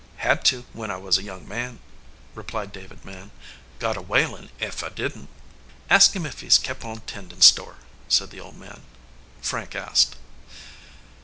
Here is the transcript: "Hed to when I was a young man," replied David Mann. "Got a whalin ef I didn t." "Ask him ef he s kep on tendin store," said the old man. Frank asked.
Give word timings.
"Hed 0.17 0.43
to 0.45 0.65
when 0.73 0.89
I 0.89 0.95
was 0.95 1.19
a 1.19 1.23
young 1.23 1.47
man," 1.47 1.79
replied 2.33 2.71
David 2.71 3.05
Mann. 3.05 3.29
"Got 3.77 3.97
a 3.99 4.01
whalin 4.01 4.49
ef 4.59 4.83
I 4.83 4.89
didn 4.89 5.27
t." 5.27 5.33
"Ask 5.91 6.13
him 6.15 6.25
ef 6.25 6.39
he 6.39 6.47
s 6.47 6.57
kep 6.57 6.83
on 6.83 7.01
tendin 7.01 7.43
store," 7.43 7.75
said 8.07 8.31
the 8.31 8.39
old 8.41 8.57
man. 8.57 8.81
Frank 9.43 9.75
asked. 9.75 10.15